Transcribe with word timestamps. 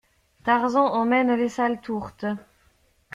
Tarzan 0.43 0.87
emmène 0.93 1.35
les 1.35 1.47
sales 1.49 1.79
tourtes. 1.79 2.25